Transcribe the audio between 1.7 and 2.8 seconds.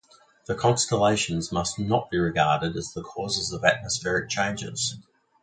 not be regarded